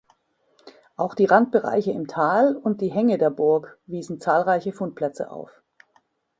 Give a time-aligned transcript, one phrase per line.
[0.95, 5.51] Auch die Randbereiche im Tal und die Hänge der Burg wiesen zahlreiche Fundplätze auf.